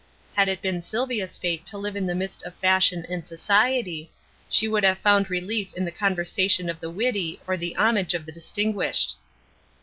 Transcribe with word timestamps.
Had 0.33 0.49
it 0.49 0.63
been 0.63 0.81
Sylvia's 0.81 1.37
fate 1.37 1.63
to 1.67 1.77
live 1.77 1.95
in 1.95 2.07
the 2.07 2.15
midst 2.15 2.41
of 2.41 2.55
fashion 2.55 3.05
and 3.07 3.23
society, 3.23 4.09
she 4.49 4.67
would 4.67 4.83
have 4.83 4.97
found 4.97 5.29
relief 5.29 5.71
in 5.75 5.85
the 5.85 5.91
conversation 5.91 6.71
of 6.71 6.79
the 6.79 6.89
witty, 6.89 7.39
or 7.45 7.55
the 7.55 7.75
homage 7.77 8.15
of 8.15 8.25
the 8.25 8.31
distinguished. 8.31 9.15